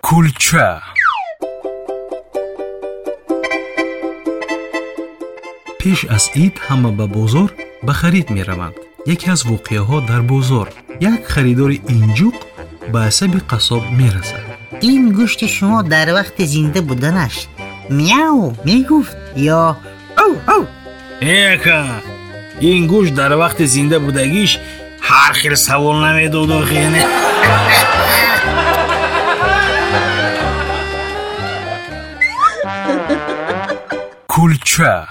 кулча. 0.00 0.82
Пеш 5.78 6.06
аз 6.16 6.30
ид 6.34 6.54
ҳама 6.68 6.90
ба 6.98 7.06
бозор 7.06 7.50
ба 7.82 7.92
харид 7.92 8.30
мераванд. 8.30 8.76
Яке 9.06 9.30
аз 9.30 9.40
воқеаҳо 9.52 10.06
дар 10.10 10.22
бозор. 10.22 10.66
Як 11.00 11.20
харидори 11.32 11.78
инҷуқ 11.96 12.36
ба 12.92 13.00
асаби 13.10 13.40
қассоб 13.50 13.82
мерасад. 14.00 14.44
Ин 14.92 15.02
гӯшти 15.16 15.46
шумо 15.56 15.82
дар 15.82 16.08
вақти 16.18 16.42
зинда 16.54 16.80
буданаш. 16.88 17.34
Мяу 17.88 18.40
мегуфт. 18.66 19.16
Ё 19.36 19.64
ав 20.24 20.62
эка 21.20 21.80
ин 22.60 22.82
гӯшт 22.92 23.14
дар 23.20 23.32
вақти 23.42 23.64
зинда 23.74 23.96
будагиш 24.06 24.52
ҳар 25.08 25.32
хел 25.40 25.56
савол 25.66 25.96
намедод 26.06 26.50
охене 26.60 27.02
кулча 34.26 35.08